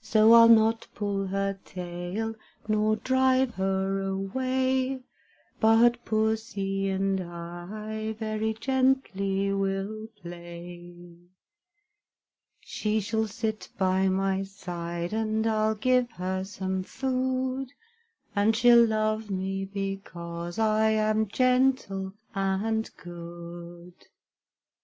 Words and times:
So 0.00 0.32
I'll 0.34 0.48
not 0.48 0.86
pull 0.94 1.26
her 1.26 1.58
tail, 1.64 2.36
Nor 2.68 2.94
drive 2.94 3.56
her 3.56 4.00
away, 4.00 5.00
But 5.58 6.04
Pussy 6.04 6.88
and 6.88 7.20
I 7.20 8.12
Very 8.12 8.54
gently 8.54 9.52
will 9.52 10.06
play; 10.22 11.16
She 12.60 13.00
shall 13.00 13.26
sit 13.26 13.68
by 13.76 14.06
my 14.08 14.44
side, 14.44 15.12
And 15.12 15.44
I'll 15.48 15.74
give 15.74 16.08
her 16.12 16.44
some 16.44 16.84
food; 16.84 17.72
And 18.36 18.54
she'll 18.54 18.86
love 18.86 19.30
me 19.30 19.64
because 19.64 20.60
I 20.60 20.90
am 20.90 21.26
gentle 21.26 22.12
and 22.36 22.88
good. 22.96 23.94